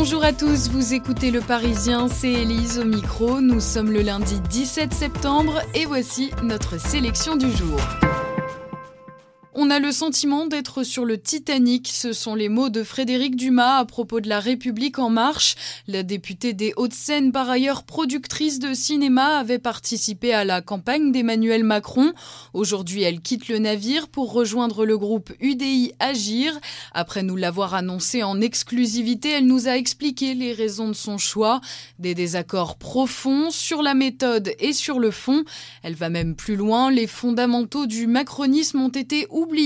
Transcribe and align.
Bonjour 0.00 0.22
à 0.22 0.32
tous, 0.32 0.68
vous 0.68 0.94
écoutez 0.94 1.32
Le 1.32 1.40
Parisien, 1.40 2.06
c'est 2.06 2.30
Élise 2.30 2.78
au 2.78 2.84
micro. 2.84 3.40
Nous 3.40 3.58
sommes 3.58 3.90
le 3.90 4.00
lundi 4.00 4.40
17 4.48 4.94
septembre 4.94 5.60
et 5.74 5.86
voici 5.86 6.30
notre 6.44 6.78
sélection 6.78 7.34
du 7.34 7.50
jour. 7.50 7.80
On 9.68 9.70
a 9.70 9.80
le 9.80 9.92
sentiment 9.92 10.46
d'être 10.46 10.82
sur 10.82 11.04
le 11.04 11.20
Titanic. 11.20 11.88
Ce 11.88 12.14
sont 12.14 12.34
les 12.34 12.48
mots 12.48 12.70
de 12.70 12.82
Frédéric 12.82 13.36
Dumas 13.36 13.76
à 13.76 13.84
propos 13.84 14.20
de 14.20 14.26
la 14.26 14.40
République 14.40 14.98
en 14.98 15.10
marche. 15.10 15.56
La 15.86 16.02
députée 16.02 16.54
des 16.54 16.72
Hauts-de-Seine, 16.78 17.32
par 17.32 17.50
ailleurs 17.50 17.82
productrice 17.82 18.60
de 18.60 18.72
cinéma, 18.72 19.36
avait 19.36 19.58
participé 19.58 20.32
à 20.32 20.46
la 20.46 20.62
campagne 20.62 21.12
d'Emmanuel 21.12 21.64
Macron. 21.64 22.14
Aujourd'hui, 22.54 23.02
elle 23.02 23.20
quitte 23.20 23.48
le 23.48 23.58
navire 23.58 24.08
pour 24.08 24.32
rejoindre 24.32 24.86
le 24.86 24.96
groupe 24.96 25.34
UDI 25.38 25.92
Agir. 25.98 26.58
Après 26.94 27.22
nous 27.22 27.36
l'avoir 27.36 27.74
annoncé 27.74 28.22
en 28.22 28.40
exclusivité, 28.40 29.32
elle 29.32 29.46
nous 29.46 29.68
a 29.68 29.76
expliqué 29.76 30.32
les 30.32 30.54
raisons 30.54 30.88
de 30.88 30.94
son 30.94 31.18
choix. 31.18 31.60
Des 31.98 32.14
désaccords 32.14 32.78
profonds 32.78 33.50
sur 33.50 33.82
la 33.82 33.92
méthode 33.92 34.50
et 34.60 34.72
sur 34.72 34.98
le 34.98 35.10
fond. 35.10 35.44
Elle 35.82 35.94
va 35.94 36.08
même 36.08 36.36
plus 36.36 36.56
loin. 36.56 36.90
Les 36.90 37.06
fondamentaux 37.06 37.84
du 37.84 38.06
macronisme 38.06 38.80
ont 38.80 38.88
été 38.88 39.26
oubliés 39.28 39.57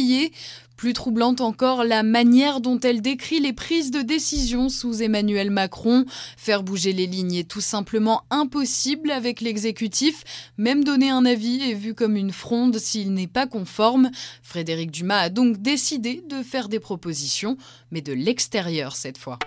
plus 0.76 0.94
troublante 0.94 1.40
encore, 1.40 1.84
la 1.84 2.02
manière 2.02 2.60
dont 2.60 2.80
elle 2.80 3.02
décrit 3.02 3.38
les 3.38 3.52
prises 3.52 3.90
de 3.90 4.02
décision 4.02 4.68
sous 4.68 5.02
Emmanuel 5.02 5.50
Macron. 5.50 6.04
Faire 6.36 6.62
bouger 6.62 6.92
les 6.92 7.06
lignes 7.06 7.36
est 7.36 7.48
tout 7.48 7.60
simplement 7.60 8.22
impossible 8.30 9.12
avec 9.12 9.40
l'exécutif. 9.40 10.24
Même 10.58 10.82
donner 10.82 11.10
un 11.10 11.24
avis 11.24 11.70
est 11.70 11.74
vu 11.74 11.94
comme 11.94 12.16
une 12.16 12.32
fronde 12.32 12.78
s'il 12.78 13.12
n'est 13.12 13.28
pas 13.28 13.46
conforme. 13.46 14.10
Frédéric 14.42 14.90
Dumas 14.90 15.20
a 15.20 15.28
donc 15.28 15.62
décidé 15.62 16.24
de 16.28 16.42
faire 16.42 16.68
des 16.68 16.80
propositions, 16.80 17.56
mais 17.92 18.00
de 18.00 18.12
l'extérieur 18.12 18.96
cette 18.96 19.18
fois. 19.18 19.38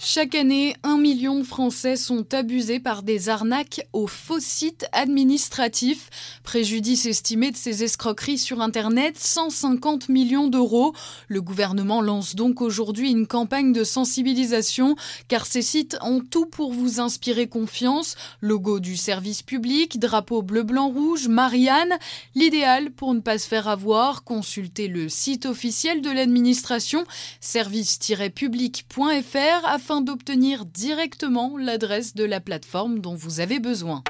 Chaque 0.00 0.36
année, 0.36 0.76
un 0.84 0.96
million 0.96 1.40
de 1.40 1.42
Français 1.42 1.96
sont 1.96 2.32
abusés 2.32 2.78
par 2.78 3.02
des 3.02 3.28
arnaques 3.28 3.84
aux 3.92 4.06
faux 4.06 4.38
sites 4.38 4.86
administratifs. 4.92 6.08
Préjudice 6.44 7.04
estimé 7.04 7.50
de 7.50 7.56
ces 7.56 7.82
escroqueries 7.82 8.38
sur 8.38 8.60
Internet, 8.60 9.18
150 9.18 10.08
millions 10.08 10.46
d'euros. 10.46 10.94
Le 11.26 11.42
gouvernement 11.42 12.00
lance 12.00 12.36
donc 12.36 12.60
aujourd'hui 12.60 13.10
une 13.10 13.26
campagne 13.26 13.72
de 13.72 13.82
sensibilisation 13.82 14.94
car 15.26 15.46
ces 15.46 15.62
sites 15.62 15.98
ont 16.00 16.20
tout 16.20 16.46
pour 16.46 16.72
vous 16.72 17.00
inspirer 17.00 17.48
confiance. 17.48 18.14
Logo 18.40 18.78
du 18.78 18.96
service 18.96 19.42
public, 19.42 19.98
drapeau 19.98 20.42
bleu-blanc-rouge, 20.42 21.26
Marianne. 21.26 21.98
L'idéal 22.36 22.92
pour 22.92 23.14
ne 23.14 23.20
pas 23.20 23.38
se 23.38 23.48
faire 23.48 23.66
avoir, 23.66 24.22
consultez 24.22 24.86
le 24.86 25.08
site 25.08 25.44
officiel 25.44 26.02
de 26.02 26.10
l'administration, 26.10 27.04
service-public.fr 27.40 29.87
afin 29.88 30.02
d'obtenir 30.02 30.66
directement 30.66 31.56
l'adresse 31.56 32.14
de 32.14 32.24
la 32.24 32.40
plateforme 32.40 33.00
dont 33.00 33.14
vous 33.14 33.40
avez 33.40 33.58
besoin. 33.58 34.02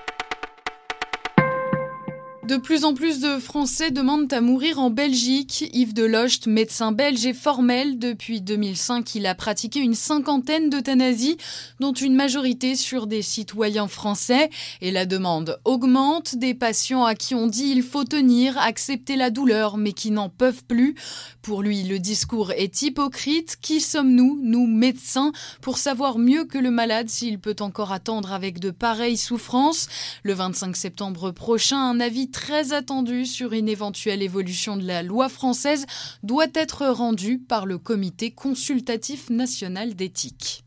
De 2.48 2.56
plus 2.56 2.86
en 2.86 2.94
plus 2.94 3.20
de 3.20 3.38
Français 3.38 3.91
demandent 3.91 4.32
à 4.32 4.41
mourir 4.41 4.78
en 4.78 4.88
Belgique. 4.88 5.69
Yves 5.75 5.92
Delocht, 5.92 6.47
médecin 6.47 6.92
belge, 6.92 7.26
est 7.26 7.34
formel. 7.34 7.98
Depuis 7.98 8.41
2005, 8.41 9.16
il 9.16 9.26
a 9.26 9.34
pratiqué 9.34 9.81
une 9.81 9.92
cinquantaine 9.92 10.70
d'euthanasies, 10.70 11.36
dont 11.78 11.92
une 11.92 12.14
majorité 12.14 12.75
sur 12.75 13.06
des 13.06 13.20
citoyens 13.20 13.86
français. 13.86 14.48
Et 14.81 14.91
la 14.91 15.04
demande 15.04 15.60
augmente. 15.66 16.36
Des 16.36 16.54
patients 16.54 17.04
à 17.04 17.14
qui 17.14 17.34
on 17.34 17.48
dit 17.48 17.66
il 17.66 17.82
faut 17.82 18.04
tenir, 18.04 18.56
accepter 18.56 19.16
la 19.16 19.28
douleur, 19.28 19.76
mais 19.76 19.92
qui 19.92 20.10
n'en 20.10 20.30
peuvent 20.30 20.65
plus. 20.65 20.94
Pour 21.42 21.62
lui, 21.62 21.82
le 21.82 21.98
discours 21.98 22.53
est 22.53 22.80
hypocrite. 22.80 23.59
Qui 23.60 23.82
sommes-nous, 23.82 24.41
nous 24.42 24.66
médecins, 24.66 25.32
pour 25.60 25.76
savoir 25.76 26.16
mieux 26.16 26.47
que 26.47 26.56
le 26.56 26.70
malade 26.70 27.10
s'il 27.10 27.41
peut 27.41 27.56
encore 27.60 27.92
attendre 27.92 28.32
avec 28.32 28.59
de 28.59 28.70
pareilles 28.70 29.19
souffrances? 29.19 29.86
Le 30.22 30.32
25 30.32 30.75
septembre 30.75 31.30
prochain, 31.30 31.76
un 31.76 32.00
avis 32.00 32.30
attendu 32.72 33.26
sur 33.26 33.53
une 33.53 33.69
éventuelle 33.69 34.22
évolution 34.22 34.76
de 34.76 34.87
la 34.87 35.03
loi 35.03 35.28
française 35.28 35.87
doit 36.22 36.47
être 36.54 36.87
rendu 36.87 37.38
par 37.38 37.66
le 37.66 37.78
Comité 37.78 38.31
consultatif 38.31 39.31
national 39.31 39.94
d'éthique. 39.94 40.62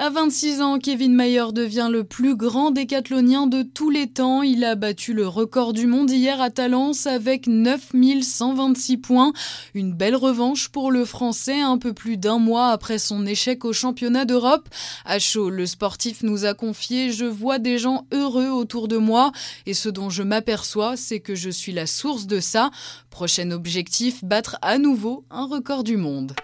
À 0.00 0.10
26 0.10 0.60
ans, 0.62 0.78
Kevin 0.78 1.12
Mayer 1.12 1.46
devient 1.52 1.88
le 1.90 2.04
plus 2.04 2.36
grand 2.36 2.70
décathlonien 2.70 3.48
de 3.48 3.62
tous 3.62 3.90
les 3.90 4.06
temps. 4.06 4.42
Il 4.42 4.62
a 4.62 4.76
battu 4.76 5.12
le 5.12 5.26
record 5.26 5.72
du 5.72 5.88
monde 5.88 6.08
hier 6.08 6.40
à 6.40 6.50
Talence 6.50 7.08
avec 7.08 7.48
9126 7.48 8.98
points. 8.98 9.32
Une 9.74 9.92
belle 9.92 10.14
revanche 10.14 10.68
pour 10.68 10.92
le 10.92 11.04
Français 11.04 11.60
un 11.60 11.78
peu 11.78 11.94
plus 11.94 12.16
d'un 12.16 12.38
mois 12.38 12.68
après 12.68 12.98
son 12.98 13.26
échec 13.26 13.64
au 13.64 13.72
championnat 13.72 14.24
d'Europe. 14.24 14.68
À 15.04 15.18
chaud, 15.18 15.50
le 15.50 15.66
sportif 15.66 16.22
nous 16.22 16.44
a 16.44 16.54
confié 16.54 17.10
Je 17.10 17.24
vois 17.24 17.58
des 17.58 17.76
gens 17.76 18.06
heureux 18.12 18.50
autour 18.50 18.86
de 18.86 18.98
moi 18.98 19.32
et 19.66 19.74
ce 19.74 19.88
dont 19.88 20.10
je 20.10 20.22
m'aperçois, 20.22 20.96
c'est 20.96 21.18
que 21.18 21.34
je 21.34 21.50
suis 21.50 21.72
la 21.72 21.88
source 21.88 22.28
de 22.28 22.38
ça. 22.38 22.70
Prochain 23.10 23.50
objectif, 23.50 24.24
battre 24.24 24.58
à 24.62 24.78
nouveau 24.78 25.24
un 25.28 25.46
record 25.46 25.82
du 25.82 25.96
monde. 25.96 26.34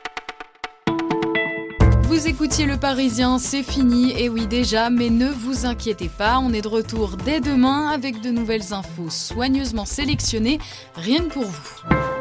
Vous 2.15 2.29
écoutiez 2.29 2.65
Le 2.65 2.77
Parisien, 2.77 3.41
c'est 3.41 3.65
fini, 3.65 4.13
et 4.17 4.29
oui 4.29 4.47
déjà, 4.47 4.89
mais 4.89 5.11
ne 5.11 5.31
vous 5.31 5.67
inquiétez 5.67 6.09
pas, 6.09 6.39
on 6.39 6.53
est 6.53 6.63
de 6.63 6.69
retour 6.69 7.17
dès 7.17 7.41
demain 7.41 7.89
avec 7.89 8.21
de 8.21 8.31
nouvelles 8.31 8.73
infos 8.73 9.11
soigneusement 9.11 9.85
sélectionnées, 9.85 10.61
rien 10.95 11.25
que 11.25 11.33
pour 11.33 11.43
vous. 11.43 12.14